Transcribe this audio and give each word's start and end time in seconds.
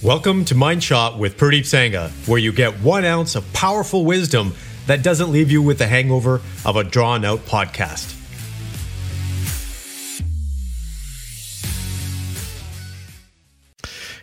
Welcome 0.00 0.44
to 0.44 0.54
Mind 0.54 0.84
Shot 0.84 1.18
with 1.18 1.36
Pradeep 1.36 1.62
Sangha, 1.62 2.10
where 2.28 2.38
you 2.38 2.52
get 2.52 2.78
one 2.78 3.04
ounce 3.04 3.34
of 3.34 3.52
powerful 3.52 4.04
wisdom 4.04 4.54
that 4.86 5.02
doesn't 5.02 5.32
leave 5.32 5.50
you 5.50 5.60
with 5.60 5.78
the 5.78 5.88
hangover 5.88 6.40
of 6.64 6.76
a 6.76 6.84
drawn 6.84 7.24
out 7.24 7.40
podcast. 7.40 8.14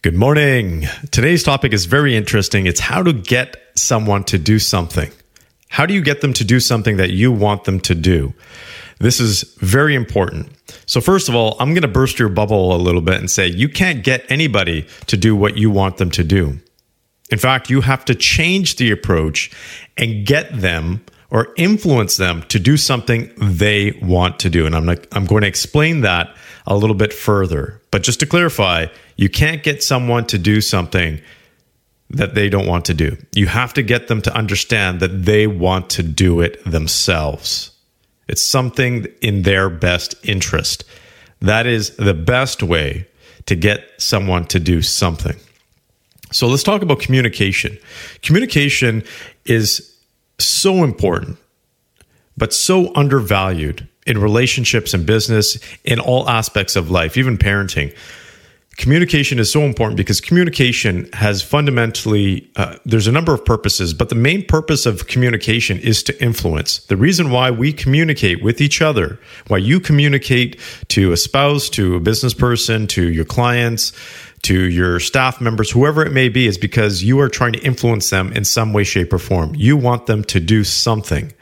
Good 0.00 0.14
morning. 0.14 0.86
Today's 1.10 1.42
topic 1.42 1.74
is 1.74 1.84
very 1.84 2.16
interesting. 2.16 2.64
It's 2.64 2.80
how 2.80 3.02
to 3.02 3.12
get 3.12 3.58
someone 3.76 4.24
to 4.24 4.38
do 4.38 4.58
something. 4.58 5.10
How 5.68 5.86
do 5.86 5.94
you 5.94 6.02
get 6.02 6.20
them 6.20 6.32
to 6.34 6.44
do 6.44 6.60
something 6.60 6.96
that 6.96 7.10
you 7.10 7.30
want 7.30 7.64
them 7.64 7.80
to 7.80 7.94
do? 7.94 8.34
This 9.00 9.20
is 9.20 9.42
very 9.58 9.94
important. 9.94 10.48
So, 10.86 11.00
first 11.00 11.28
of 11.28 11.34
all, 11.34 11.56
I'm 11.60 11.70
going 11.70 11.82
to 11.82 11.88
burst 11.88 12.18
your 12.18 12.28
bubble 12.28 12.74
a 12.74 12.78
little 12.78 13.00
bit 13.00 13.18
and 13.18 13.30
say 13.30 13.46
you 13.46 13.68
can't 13.68 14.02
get 14.02 14.28
anybody 14.30 14.86
to 15.06 15.16
do 15.16 15.36
what 15.36 15.56
you 15.56 15.70
want 15.70 15.98
them 15.98 16.10
to 16.12 16.24
do. 16.24 16.58
In 17.30 17.38
fact, 17.38 17.70
you 17.70 17.82
have 17.82 18.04
to 18.06 18.14
change 18.14 18.76
the 18.76 18.90
approach 18.90 19.50
and 19.96 20.26
get 20.26 20.60
them 20.60 21.04
or 21.30 21.52
influence 21.56 22.16
them 22.16 22.42
to 22.48 22.58
do 22.58 22.76
something 22.76 23.30
they 23.36 23.92
want 24.02 24.38
to 24.40 24.50
do. 24.50 24.64
And 24.64 24.74
I'm, 24.74 24.86
not, 24.86 25.06
I'm 25.12 25.26
going 25.26 25.42
to 25.42 25.48
explain 25.48 26.00
that 26.00 26.34
a 26.66 26.74
little 26.74 26.96
bit 26.96 27.12
further. 27.12 27.82
But 27.90 28.02
just 28.02 28.20
to 28.20 28.26
clarify, 28.26 28.86
you 29.16 29.28
can't 29.28 29.62
get 29.62 29.82
someone 29.82 30.26
to 30.26 30.38
do 30.38 30.60
something 30.60 31.20
that 32.10 32.34
they 32.34 32.48
don't 32.48 32.66
want 32.66 32.84
to 32.86 32.94
do. 32.94 33.16
You 33.34 33.46
have 33.46 33.74
to 33.74 33.82
get 33.82 34.08
them 34.08 34.22
to 34.22 34.34
understand 34.34 35.00
that 35.00 35.24
they 35.24 35.46
want 35.46 35.90
to 35.90 36.02
do 36.02 36.40
it 36.40 36.64
themselves. 36.64 37.70
It's 38.28 38.44
something 38.44 39.06
in 39.20 39.42
their 39.42 39.68
best 39.68 40.14
interest. 40.22 40.84
That 41.40 41.66
is 41.66 41.96
the 41.96 42.14
best 42.14 42.62
way 42.62 43.06
to 43.46 43.54
get 43.54 43.88
someone 43.98 44.44
to 44.46 44.60
do 44.60 44.82
something. 44.82 45.36
So 46.30 46.46
let's 46.46 46.62
talk 46.62 46.82
about 46.82 47.00
communication. 47.00 47.78
Communication 48.22 49.02
is 49.46 49.96
so 50.38 50.84
important, 50.84 51.38
but 52.36 52.52
so 52.52 52.94
undervalued 52.94 53.88
in 54.06 54.18
relationships 54.18 54.94
and 54.94 55.06
business, 55.06 55.58
in 55.84 56.00
all 56.00 56.28
aspects 56.28 56.76
of 56.76 56.90
life, 56.90 57.16
even 57.16 57.38
parenting 57.38 57.94
communication 58.78 59.40
is 59.40 59.50
so 59.50 59.62
important 59.62 59.96
because 59.96 60.20
communication 60.20 61.08
has 61.12 61.42
fundamentally 61.42 62.48
uh, 62.54 62.76
there's 62.86 63.08
a 63.08 63.12
number 63.12 63.34
of 63.34 63.44
purposes 63.44 63.92
but 63.92 64.08
the 64.08 64.14
main 64.14 64.46
purpose 64.46 64.86
of 64.86 65.08
communication 65.08 65.78
is 65.80 66.02
to 66.04 66.22
influence. 66.22 66.78
The 66.86 66.96
reason 66.96 67.30
why 67.30 67.50
we 67.50 67.72
communicate 67.72 68.42
with 68.42 68.60
each 68.60 68.80
other 68.80 69.18
why 69.48 69.58
you 69.58 69.80
communicate 69.80 70.60
to 70.88 71.12
a 71.12 71.16
spouse 71.16 71.68
to 71.70 71.96
a 71.96 72.00
business 72.00 72.32
person 72.32 72.86
to 72.88 73.10
your 73.10 73.24
clients 73.24 73.92
to 74.42 74.70
your 74.70 75.00
staff 75.00 75.40
members 75.40 75.72
whoever 75.72 76.06
it 76.06 76.12
may 76.12 76.28
be 76.28 76.46
is 76.46 76.56
because 76.56 77.02
you 77.02 77.18
are 77.18 77.28
trying 77.28 77.52
to 77.52 77.60
influence 77.60 78.08
them 78.10 78.32
in 78.32 78.44
some 78.44 78.72
way 78.72 78.84
shape 78.84 79.12
or 79.12 79.18
form. 79.18 79.52
You 79.56 79.76
want 79.76 80.06
them 80.06 80.22
to 80.24 80.38
do 80.38 80.62
something. 80.62 81.32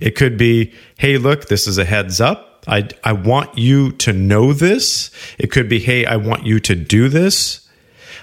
It 0.00 0.12
could 0.12 0.38
be 0.38 0.72
hey 0.96 1.18
look 1.18 1.48
this 1.48 1.66
is 1.66 1.76
a 1.76 1.84
heads 1.84 2.20
up 2.20 2.53
I, 2.66 2.88
I 3.02 3.12
want 3.12 3.58
you 3.58 3.92
to 3.92 4.12
know 4.12 4.52
this. 4.52 5.10
It 5.38 5.50
could 5.50 5.68
be, 5.68 5.80
hey, 5.80 6.06
I 6.06 6.16
want 6.16 6.46
you 6.46 6.60
to 6.60 6.74
do 6.74 7.08
this. 7.08 7.60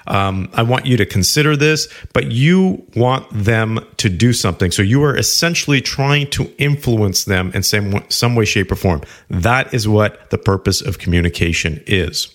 Um, 0.08 0.50
I 0.54 0.64
want 0.64 0.86
you 0.88 0.98
to 0.98 1.06
consider 1.06 1.56
this, 1.56 1.88
but 2.14 2.32
you 2.32 2.86
want 2.96 3.30
them 3.32 3.86
to 3.98 4.10
do 4.10 4.34
something. 4.34 4.72
So 4.72 4.82
you 4.82 5.04
are 5.04 5.16
essentially 5.16 5.80
trying 5.80 6.30
to 6.32 6.52
influence 6.58 7.26
them 7.26 7.52
in 7.54 7.62
some, 7.62 8.04
some 8.10 8.36
way, 8.36 8.46
shape, 8.46 8.72
or 8.72 8.76
form. 8.76 9.02
That 9.30 9.74
is 9.74 9.88
what 9.88 10.32
the 10.32 10.40
purpose 10.40 10.82
of 10.82 10.98
communication 10.98 11.84
is. 11.86 12.34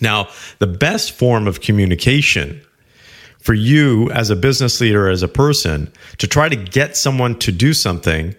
Now, 0.00 0.28
the 0.58 0.66
best 0.66 1.12
form 1.12 1.46
of 1.46 1.60
communication 1.60 2.60
for 3.38 3.54
you 3.54 4.10
as 4.10 4.30
a 4.30 4.36
business 4.36 4.80
leader, 4.80 5.08
as 5.08 5.22
a 5.22 5.28
person, 5.28 5.92
to 6.18 6.26
try 6.26 6.48
to 6.48 6.56
get 6.56 6.96
someone 6.96 7.38
to 7.40 7.52
do 7.52 7.72
something 7.72 8.34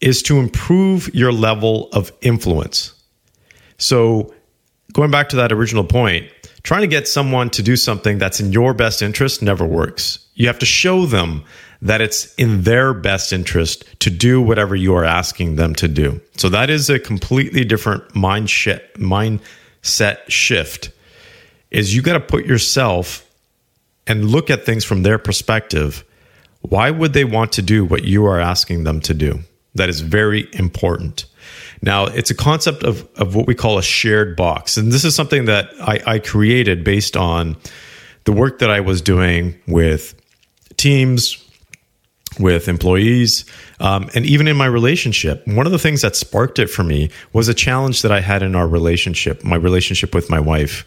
is 0.00 0.22
to 0.22 0.38
improve 0.38 1.12
your 1.14 1.32
level 1.32 1.88
of 1.92 2.12
influence. 2.20 2.94
So, 3.78 4.34
going 4.92 5.10
back 5.10 5.28
to 5.30 5.36
that 5.36 5.52
original 5.52 5.84
point, 5.84 6.30
trying 6.62 6.82
to 6.82 6.86
get 6.88 7.08
someone 7.08 7.50
to 7.50 7.62
do 7.62 7.76
something 7.76 8.18
that's 8.18 8.40
in 8.40 8.52
your 8.52 8.74
best 8.74 9.02
interest 9.02 9.42
never 9.42 9.64
works. 9.64 10.18
You 10.34 10.46
have 10.46 10.58
to 10.60 10.66
show 10.66 11.06
them 11.06 11.44
that 11.80 12.00
it's 12.00 12.34
in 12.34 12.62
their 12.62 12.92
best 12.92 13.32
interest 13.32 13.84
to 14.00 14.10
do 14.10 14.42
whatever 14.42 14.74
you 14.74 14.94
are 14.94 15.04
asking 15.04 15.56
them 15.56 15.74
to 15.76 15.86
do. 15.86 16.20
So 16.36 16.48
that 16.48 16.70
is 16.70 16.90
a 16.90 16.98
completely 16.98 17.64
different 17.64 18.14
mind 18.14 18.50
sh- 18.50 18.68
mindset 18.96 20.18
shift. 20.28 20.90
Is 21.70 21.94
you 21.94 22.02
got 22.02 22.14
to 22.14 22.20
put 22.20 22.46
yourself 22.46 23.24
and 24.06 24.24
look 24.24 24.50
at 24.50 24.64
things 24.64 24.84
from 24.84 25.02
their 25.02 25.18
perspective. 25.18 26.04
Why 26.62 26.90
would 26.90 27.12
they 27.12 27.24
want 27.24 27.52
to 27.52 27.62
do 27.62 27.84
what 27.84 28.04
you 28.04 28.26
are 28.26 28.40
asking 28.40 28.84
them 28.84 29.00
to 29.02 29.14
do? 29.14 29.40
That 29.74 29.88
is 29.88 30.00
very 30.00 30.48
important. 30.52 31.26
Now, 31.82 32.06
it's 32.06 32.30
a 32.30 32.34
concept 32.34 32.82
of, 32.82 33.08
of 33.16 33.34
what 33.34 33.46
we 33.46 33.54
call 33.54 33.78
a 33.78 33.82
shared 33.82 34.36
box. 34.36 34.76
And 34.76 34.90
this 34.90 35.04
is 35.04 35.14
something 35.14 35.44
that 35.44 35.70
I, 35.80 36.00
I 36.06 36.18
created 36.18 36.84
based 36.84 37.16
on 37.16 37.56
the 38.24 38.32
work 38.32 38.58
that 38.58 38.70
I 38.70 38.80
was 38.80 39.00
doing 39.00 39.58
with 39.66 40.14
teams, 40.76 41.44
with 42.38 42.68
employees, 42.68 43.44
um, 43.80 44.10
and 44.14 44.26
even 44.26 44.48
in 44.48 44.56
my 44.56 44.66
relationship. 44.66 45.46
One 45.46 45.66
of 45.66 45.72
the 45.72 45.78
things 45.78 46.02
that 46.02 46.16
sparked 46.16 46.58
it 46.58 46.68
for 46.68 46.84
me 46.84 47.10
was 47.32 47.48
a 47.48 47.54
challenge 47.54 48.02
that 48.02 48.12
I 48.12 48.20
had 48.20 48.42
in 48.42 48.54
our 48.54 48.68
relationship, 48.68 49.44
my 49.44 49.56
relationship 49.56 50.14
with 50.14 50.30
my 50.30 50.40
wife. 50.40 50.84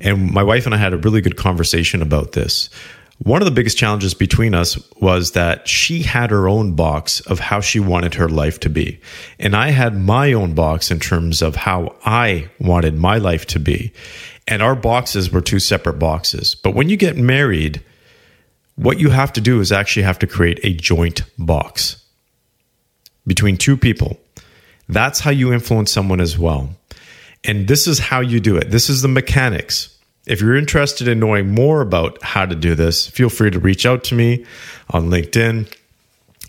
And 0.00 0.32
my 0.32 0.42
wife 0.42 0.66
and 0.66 0.74
I 0.74 0.78
had 0.78 0.92
a 0.92 0.98
really 0.98 1.20
good 1.20 1.36
conversation 1.36 2.02
about 2.02 2.32
this. 2.32 2.68
One 3.24 3.40
of 3.40 3.46
the 3.46 3.52
biggest 3.52 3.78
challenges 3.78 4.14
between 4.14 4.52
us 4.52 4.76
was 5.00 5.30
that 5.32 5.68
she 5.68 6.02
had 6.02 6.30
her 6.30 6.48
own 6.48 6.74
box 6.74 7.20
of 7.20 7.38
how 7.38 7.60
she 7.60 7.78
wanted 7.78 8.14
her 8.14 8.28
life 8.28 8.58
to 8.60 8.68
be. 8.68 9.00
And 9.38 9.54
I 9.54 9.68
had 9.68 9.96
my 9.96 10.32
own 10.32 10.54
box 10.54 10.90
in 10.90 10.98
terms 10.98 11.40
of 11.40 11.54
how 11.54 11.94
I 12.04 12.50
wanted 12.58 12.98
my 12.98 13.18
life 13.18 13.46
to 13.48 13.60
be. 13.60 13.92
And 14.48 14.60
our 14.60 14.74
boxes 14.74 15.30
were 15.30 15.40
two 15.40 15.60
separate 15.60 16.00
boxes. 16.00 16.56
But 16.56 16.74
when 16.74 16.88
you 16.88 16.96
get 16.96 17.16
married, 17.16 17.80
what 18.74 18.98
you 18.98 19.10
have 19.10 19.32
to 19.34 19.40
do 19.40 19.60
is 19.60 19.70
actually 19.70 20.02
have 20.02 20.18
to 20.18 20.26
create 20.26 20.58
a 20.64 20.74
joint 20.74 21.22
box 21.38 22.04
between 23.24 23.56
two 23.56 23.76
people. 23.76 24.18
That's 24.88 25.20
how 25.20 25.30
you 25.30 25.52
influence 25.52 25.92
someone 25.92 26.20
as 26.20 26.36
well. 26.36 26.70
And 27.44 27.68
this 27.68 27.86
is 27.86 28.00
how 28.00 28.18
you 28.18 28.40
do 28.40 28.56
it. 28.56 28.72
This 28.72 28.90
is 28.90 29.02
the 29.02 29.08
mechanics. 29.08 29.96
If 30.26 30.40
you're 30.40 30.56
interested 30.56 31.08
in 31.08 31.18
knowing 31.18 31.50
more 31.50 31.80
about 31.80 32.22
how 32.22 32.46
to 32.46 32.54
do 32.54 32.74
this, 32.74 33.08
feel 33.08 33.28
free 33.28 33.50
to 33.50 33.58
reach 33.58 33.84
out 33.84 34.04
to 34.04 34.14
me 34.14 34.46
on 34.90 35.10
LinkedIn. 35.10 35.72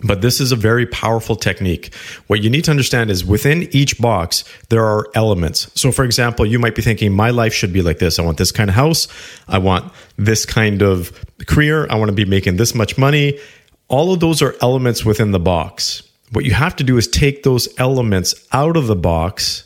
But 0.05 0.21
this 0.21 0.41
is 0.41 0.51
a 0.51 0.55
very 0.55 0.85
powerful 0.85 1.35
technique. 1.35 1.93
What 2.27 2.43
you 2.43 2.49
need 2.49 2.65
to 2.65 2.71
understand 2.71 3.09
is 3.09 3.23
within 3.23 3.63
each 3.71 3.99
box, 3.99 4.43
there 4.69 4.83
are 4.83 5.07
elements. 5.15 5.71
So, 5.79 5.91
for 5.91 6.03
example, 6.03 6.45
you 6.45 6.59
might 6.59 6.75
be 6.75 6.81
thinking, 6.81 7.13
my 7.13 7.29
life 7.29 7.53
should 7.53 7.71
be 7.71 7.81
like 7.81 7.99
this. 7.99 8.19
I 8.19 8.23
want 8.23 8.37
this 8.37 8.51
kind 8.51 8.69
of 8.69 8.75
house. 8.75 9.07
I 9.47 9.59
want 9.59 9.91
this 10.17 10.45
kind 10.45 10.81
of 10.81 11.11
career. 11.47 11.87
I 11.89 11.95
want 11.95 12.09
to 12.09 12.15
be 12.15 12.25
making 12.25 12.57
this 12.57 12.75
much 12.75 12.97
money. 12.97 13.39
All 13.87 14.13
of 14.13 14.19
those 14.19 14.41
are 14.41 14.55
elements 14.61 15.05
within 15.05 15.31
the 15.31 15.39
box. 15.39 16.03
What 16.31 16.45
you 16.45 16.53
have 16.53 16.75
to 16.77 16.83
do 16.83 16.97
is 16.97 17.07
take 17.07 17.43
those 17.43 17.69
elements 17.79 18.35
out 18.51 18.75
of 18.75 18.87
the 18.87 18.95
box 18.95 19.63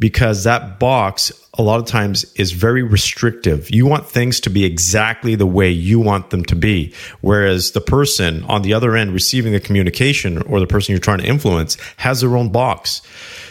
because 0.00 0.44
that 0.44 0.80
box 0.80 1.30
a 1.54 1.62
lot 1.62 1.78
of 1.78 1.86
times 1.86 2.24
is 2.34 2.52
very 2.52 2.82
restrictive. 2.82 3.70
You 3.70 3.86
want 3.86 4.06
things 4.06 4.40
to 4.40 4.50
be 4.50 4.64
exactly 4.64 5.34
the 5.34 5.46
way 5.46 5.70
you 5.70 6.00
want 6.00 6.30
them 6.30 6.42
to 6.46 6.56
be. 6.56 6.94
Whereas 7.20 7.72
the 7.72 7.82
person 7.82 8.42
on 8.44 8.62
the 8.62 8.72
other 8.72 8.96
end 8.96 9.12
receiving 9.12 9.52
the 9.52 9.60
communication 9.60 10.40
or 10.42 10.58
the 10.58 10.66
person 10.66 10.92
you're 10.92 11.00
trying 11.00 11.18
to 11.18 11.26
influence 11.26 11.76
has 11.98 12.22
their 12.22 12.36
own 12.36 12.50
box. 12.50 13.02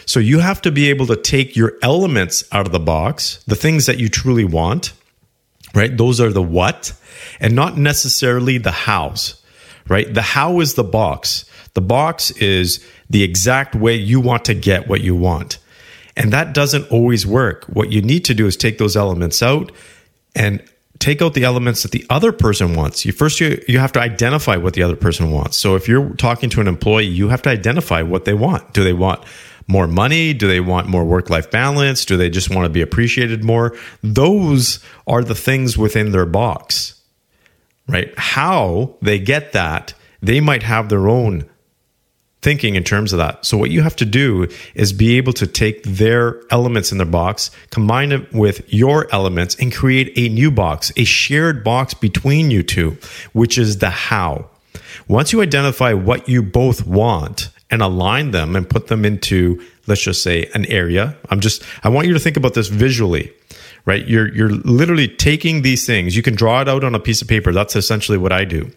So 0.06 0.18
you 0.18 0.40
have 0.40 0.60
to 0.62 0.72
be 0.72 0.90
able 0.90 1.06
to 1.06 1.16
take 1.16 1.54
your 1.54 1.74
elements 1.82 2.42
out 2.50 2.66
of 2.66 2.72
the 2.72 2.80
box, 2.80 3.44
the 3.46 3.54
things 3.54 3.86
that 3.86 3.98
you 3.98 4.08
truly 4.08 4.44
want, 4.44 4.92
right? 5.72 5.96
Those 5.96 6.20
are 6.20 6.32
the 6.32 6.42
what 6.42 6.94
and 7.38 7.54
not 7.54 7.78
necessarily 7.78 8.58
the 8.58 8.72
hows, 8.72 9.40
right? 9.88 10.12
The 10.12 10.22
how 10.22 10.58
is 10.58 10.74
the 10.74 10.82
box. 10.82 11.44
The 11.74 11.80
box 11.80 12.32
is 12.32 12.84
the 13.08 13.22
exact 13.22 13.76
way 13.76 13.94
you 13.94 14.20
want 14.20 14.46
to 14.46 14.54
get 14.54 14.88
what 14.88 15.00
you 15.02 15.14
want. 15.14 15.58
And 16.16 16.32
that 16.32 16.54
doesn't 16.54 16.90
always 16.90 17.26
work. 17.26 17.64
What 17.64 17.92
you 17.92 18.02
need 18.02 18.24
to 18.26 18.34
do 18.34 18.46
is 18.46 18.56
take 18.56 18.78
those 18.78 18.96
elements 18.96 19.42
out 19.42 19.72
and 20.34 20.62
take 20.98 21.22
out 21.22 21.34
the 21.34 21.44
elements 21.44 21.82
that 21.82 21.92
the 21.92 22.04
other 22.10 22.30
person 22.30 22.74
wants. 22.74 23.04
You 23.04 23.12
first 23.12 23.40
you, 23.40 23.62
you 23.66 23.78
have 23.78 23.92
to 23.92 24.00
identify 24.00 24.56
what 24.56 24.74
the 24.74 24.82
other 24.82 24.96
person 24.96 25.30
wants. 25.30 25.56
So 25.56 25.74
if 25.74 25.88
you're 25.88 26.10
talking 26.14 26.50
to 26.50 26.60
an 26.60 26.68
employee, 26.68 27.06
you 27.06 27.28
have 27.28 27.42
to 27.42 27.50
identify 27.50 28.02
what 28.02 28.26
they 28.26 28.34
want. 28.34 28.72
Do 28.74 28.84
they 28.84 28.92
want 28.92 29.24
more 29.66 29.86
money? 29.86 30.34
Do 30.34 30.46
they 30.46 30.60
want 30.60 30.88
more 30.88 31.04
work 31.04 31.30
life 31.30 31.50
balance? 31.50 32.04
Do 32.04 32.16
they 32.16 32.28
just 32.28 32.50
want 32.50 32.66
to 32.66 32.70
be 32.70 32.82
appreciated 32.82 33.42
more? 33.44 33.76
Those 34.02 34.80
are 35.06 35.24
the 35.24 35.34
things 35.34 35.78
within 35.78 36.12
their 36.12 36.26
box, 36.26 37.00
right? 37.88 38.12
How 38.18 38.96
they 39.00 39.18
get 39.18 39.52
that, 39.52 39.94
they 40.20 40.40
might 40.40 40.64
have 40.64 40.88
their 40.88 41.08
own 41.08 41.48
thinking 42.42 42.74
in 42.74 42.84
terms 42.84 43.12
of 43.12 43.18
that. 43.18 43.44
So 43.44 43.58
what 43.58 43.70
you 43.70 43.82
have 43.82 43.96
to 43.96 44.06
do 44.06 44.48
is 44.74 44.92
be 44.92 45.16
able 45.16 45.32
to 45.34 45.46
take 45.46 45.82
their 45.82 46.40
elements 46.50 46.90
in 46.90 46.98
their 46.98 47.06
box, 47.06 47.50
combine 47.70 48.12
it 48.12 48.32
with 48.32 48.72
your 48.72 49.12
elements 49.12 49.54
and 49.56 49.74
create 49.74 50.12
a 50.16 50.28
new 50.28 50.50
box, 50.50 50.90
a 50.96 51.04
shared 51.04 51.62
box 51.62 51.92
between 51.94 52.50
you 52.50 52.62
two, 52.62 52.96
which 53.32 53.58
is 53.58 53.78
the 53.78 53.90
how. 53.90 54.48
Once 55.06 55.32
you 55.32 55.42
identify 55.42 55.92
what 55.92 56.28
you 56.28 56.42
both 56.42 56.86
want 56.86 57.50
and 57.70 57.82
align 57.82 58.30
them 58.30 58.56
and 58.56 58.68
put 58.68 58.88
them 58.88 59.04
into 59.04 59.62
let's 59.86 60.02
just 60.02 60.22
say 60.22 60.48
an 60.54 60.64
area. 60.66 61.16
I'm 61.30 61.40
just 61.40 61.62
I 61.82 61.88
want 61.88 62.06
you 62.06 62.14
to 62.14 62.20
think 62.20 62.36
about 62.36 62.54
this 62.54 62.68
visually. 62.68 63.32
Right? 63.86 64.06
You're 64.06 64.32
you're 64.34 64.50
literally 64.50 65.08
taking 65.08 65.62
these 65.62 65.86
things. 65.86 66.14
You 66.14 66.22
can 66.22 66.34
draw 66.34 66.60
it 66.60 66.68
out 66.68 66.84
on 66.84 66.94
a 66.94 67.00
piece 67.00 67.22
of 67.22 67.28
paper. 67.28 67.52
That's 67.52 67.76
essentially 67.76 68.18
what 68.18 68.32
I 68.32 68.44
do 68.44 68.70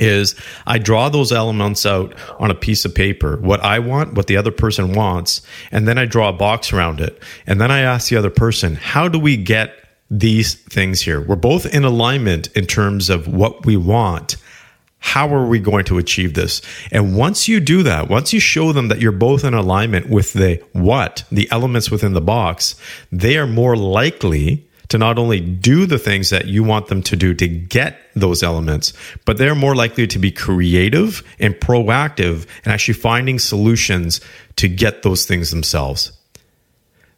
is 0.00 0.34
I 0.66 0.78
draw 0.78 1.08
those 1.08 1.32
elements 1.32 1.86
out 1.86 2.14
on 2.38 2.50
a 2.50 2.54
piece 2.54 2.84
of 2.84 2.94
paper, 2.94 3.36
what 3.36 3.60
I 3.60 3.78
want, 3.78 4.14
what 4.14 4.26
the 4.26 4.36
other 4.36 4.50
person 4.50 4.92
wants, 4.92 5.42
and 5.70 5.86
then 5.86 5.98
I 5.98 6.04
draw 6.04 6.28
a 6.28 6.32
box 6.32 6.72
around 6.72 7.00
it. 7.00 7.20
And 7.46 7.60
then 7.60 7.70
I 7.70 7.80
ask 7.80 8.08
the 8.08 8.16
other 8.16 8.30
person, 8.30 8.76
how 8.76 9.08
do 9.08 9.18
we 9.18 9.36
get 9.36 9.72
these 10.10 10.54
things 10.54 11.00
here? 11.00 11.20
We're 11.20 11.36
both 11.36 11.66
in 11.66 11.84
alignment 11.84 12.48
in 12.56 12.66
terms 12.66 13.10
of 13.10 13.26
what 13.28 13.64
we 13.66 13.76
want. 13.76 14.36
How 14.98 15.34
are 15.34 15.46
we 15.46 15.58
going 15.58 15.84
to 15.86 15.98
achieve 15.98 16.32
this? 16.32 16.62
And 16.90 17.14
once 17.14 17.46
you 17.46 17.60
do 17.60 17.82
that, 17.82 18.08
once 18.08 18.32
you 18.32 18.40
show 18.40 18.72
them 18.72 18.88
that 18.88 19.00
you're 19.00 19.12
both 19.12 19.44
in 19.44 19.52
alignment 19.52 20.08
with 20.08 20.32
the 20.32 20.62
what, 20.72 21.24
the 21.30 21.46
elements 21.50 21.90
within 21.90 22.14
the 22.14 22.22
box, 22.22 22.74
they 23.12 23.36
are 23.36 23.46
more 23.46 23.76
likely 23.76 24.66
to 24.88 24.98
not 24.98 25.18
only 25.18 25.40
do 25.40 25.86
the 25.86 25.98
things 25.98 26.30
that 26.30 26.46
you 26.46 26.62
want 26.62 26.88
them 26.88 27.02
to 27.02 27.16
do 27.16 27.34
to 27.34 27.48
get 27.48 27.98
those 28.14 28.42
elements, 28.42 28.92
but 29.24 29.38
they're 29.38 29.54
more 29.54 29.74
likely 29.74 30.06
to 30.06 30.18
be 30.18 30.30
creative 30.30 31.22
and 31.38 31.54
proactive 31.54 32.46
and 32.64 32.72
actually 32.72 32.94
finding 32.94 33.38
solutions 33.38 34.20
to 34.56 34.68
get 34.68 35.02
those 35.02 35.26
things 35.26 35.50
themselves. 35.50 36.12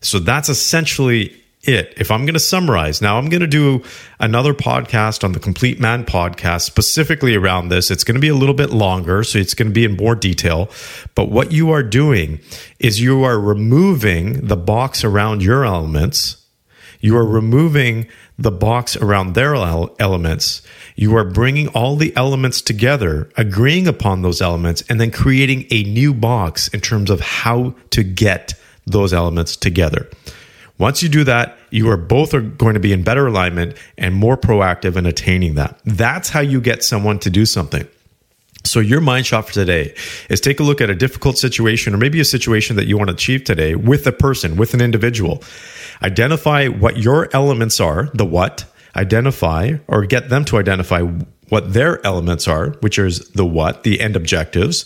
So 0.00 0.18
that's 0.18 0.48
essentially 0.48 1.42
it. 1.62 1.94
If 1.96 2.10
I'm 2.10 2.24
going 2.24 2.34
to 2.34 2.40
summarize, 2.40 3.02
now 3.02 3.18
I'm 3.18 3.28
going 3.28 3.40
to 3.40 3.46
do 3.46 3.82
another 4.20 4.54
podcast 4.54 5.24
on 5.24 5.32
the 5.32 5.40
Complete 5.40 5.80
Man 5.80 6.04
podcast 6.04 6.62
specifically 6.62 7.34
around 7.34 7.68
this. 7.68 7.90
It's 7.90 8.04
going 8.04 8.14
to 8.14 8.20
be 8.20 8.28
a 8.28 8.34
little 8.34 8.54
bit 8.54 8.70
longer, 8.70 9.24
so 9.24 9.38
it's 9.38 9.54
going 9.54 9.68
to 9.68 9.74
be 9.74 9.84
in 9.84 9.96
more 9.96 10.14
detail. 10.14 10.70
But 11.14 11.30
what 11.30 11.52
you 11.52 11.70
are 11.72 11.82
doing 11.82 12.40
is 12.78 13.00
you 13.00 13.24
are 13.24 13.38
removing 13.38 14.46
the 14.46 14.56
box 14.56 15.02
around 15.02 15.42
your 15.42 15.64
elements 15.64 16.45
you 17.00 17.16
are 17.16 17.26
removing 17.26 18.06
the 18.38 18.50
box 18.50 18.96
around 18.96 19.34
their 19.34 19.54
elements. 19.54 20.62
You 20.94 21.16
are 21.16 21.24
bringing 21.24 21.68
all 21.68 21.96
the 21.96 22.14
elements 22.16 22.60
together, 22.60 23.30
agreeing 23.36 23.86
upon 23.86 24.22
those 24.22 24.42
elements, 24.42 24.82
and 24.88 25.00
then 25.00 25.10
creating 25.10 25.66
a 25.70 25.84
new 25.84 26.12
box 26.12 26.68
in 26.68 26.80
terms 26.80 27.10
of 27.10 27.20
how 27.20 27.74
to 27.90 28.02
get 28.02 28.54
those 28.86 29.12
elements 29.12 29.56
together. 29.56 30.08
Once 30.78 31.02
you 31.02 31.08
do 31.08 31.24
that, 31.24 31.58
you 31.70 31.88
are 31.88 31.96
both 31.96 32.34
are 32.34 32.40
going 32.40 32.74
to 32.74 32.80
be 32.80 32.92
in 32.92 33.02
better 33.02 33.26
alignment 33.26 33.76
and 33.96 34.14
more 34.14 34.36
proactive 34.36 34.96
in 34.96 35.06
attaining 35.06 35.54
that. 35.54 35.78
That's 35.84 36.28
how 36.28 36.40
you 36.40 36.60
get 36.60 36.84
someone 36.84 37.18
to 37.20 37.30
do 37.30 37.46
something. 37.46 37.88
So, 38.66 38.80
your 38.80 39.00
mind 39.00 39.26
shot 39.26 39.46
for 39.46 39.52
today 39.52 39.94
is 40.28 40.40
take 40.40 40.60
a 40.60 40.62
look 40.62 40.80
at 40.80 40.90
a 40.90 40.94
difficult 40.94 41.38
situation 41.38 41.94
or 41.94 41.98
maybe 41.98 42.20
a 42.20 42.24
situation 42.24 42.76
that 42.76 42.86
you 42.86 42.98
want 42.98 43.08
to 43.08 43.14
achieve 43.14 43.44
today 43.44 43.74
with 43.74 44.06
a 44.06 44.12
person, 44.12 44.56
with 44.56 44.74
an 44.74 44.80
individual. 44.80 45.42
Identify 46.02 46.68
what 46.68 46.98
your 46.98 47.28
elements 47.32 47.80
are, 47.80 48.10
the 48.12 48.24
what, 48.24 48.64
identify 48.96 49.74
or 49.86 50.04
get 50.04 50.28
them 50.28 50.44
to 50.46 50.58
identify 50.58 51.02
what 51.48 51.72
their 51.72 52.04
elements 52.04 52.48
are, 52.48 52.70
which 52.80 52.98
is 52.98 53.28
the 53.30 53.46
what, 53.46 53.84
the 53.84 54.00
end 54.00 54.16
objectives, 54.16 54.84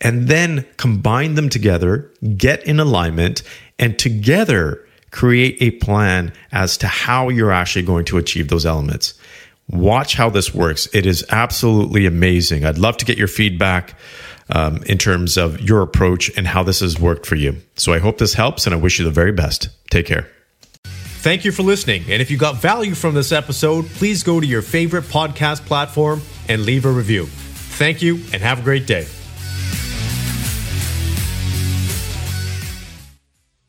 and 0.00 0.28
then 0.28 0.64
combine 0.76 1.34
them 1.34 1.48
together, 1.48 2.12
get 2.36 2.64
in 2.64 2.78
alignment, 2.78 3.42
and 3.78 3.98
together 3.98 4.86
create 5.10 5.56
a 5.60 5.70
plan 5.78 6.32
as 6.52 6.76
to 6.76 6.86
how 6.86 7.28
you're 7.28 7.52
actually 7.52 7.84
going 7.84 8.04
to 8.04 8.18
achieve 8.18 8.48
those 8.48 8.66
elements. 8.66 9.14
Watch 9.68 10.14
how 10.14 10.30
this 10.30 10.54
works. 10.54 10.88
It 10.94 11.06
is 11.06 11.24
absolutely 11.30 12.06
amazing. 12.06 12.64
I'd 12.64 12.78
love 12.78 12.96
to 12.98 13.04
get 13.04 13.18
your 13.18 13.28
feedback 13.28 13.94
um, 14.50 14.82
in 14.84 14.98
terms 14.98 15.36
of 15.36 15.60
your 15.60 15.82
approach 15.82 16.30
and 16.36 16.46
how 16.46 16.62
this 16.62 16.80
has 16.80 17.00
worked 17.00 17.26
for 17.26 17.34
you. 17.34 17.56
So 17.74 17.92
I 17.92 17.98
hope 17.98 18.18
this 18.18 18.34
helps 18.34 18.66
and 18.66 18.74
I 18.74 18.78
wish 18.78 18.98
you 18.98 19.04
the 19.04 19.10
very 19.10 19.32
best. 19.32 19.68
Take 19.90 20.06
care. 20.06 20.28
Thank 20.84 21.44
you 21.44 21.50
for 21.50 21.64
listening. 21.64 22.02
And 22.02 22.22
if 22.22 22.30
you 22.30 22.38
got 22.38 22.56
value 22.56 22.94
from 22.94 23.14
this 23.14 23.32
episode, 23.32 23.86
please 23.86 24.22
go 24.22 24.38
to 24.38 24.46
your 24.46 24.62
favorite 24.62 25.04
podcast 25.04 25.66
platform 25.66 26.22
and 26.48 26.62
leave 26.62 26.84
a 26.84 26.90
review. 26.90 27.26
Thank 27.26 28.00
you 28.00 28.16
and 28.32 28.40
have 28.40 28.60
a 28.60 28.62
great 28.62 28.86
day. 28.86 29.06